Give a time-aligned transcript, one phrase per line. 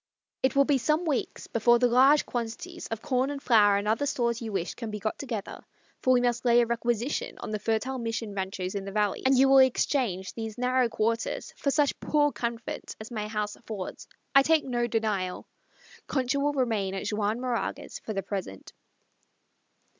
[0.41, 4.07] It will be some weeks before the large quantities of corn and flour and other
[4.07, 5.63] stores you wish can be got together
[6.01, 9.37] for we must lay a requisition on the fertile Mission ranchos in the valleys and
[9.37, 14.41] you will exchange these narrow quarters for such poor comfort as my house affords I
[14.41, 15.45] take no denial.
[16.07, 18.73] Concha will remain at Juan Moraga's for the present."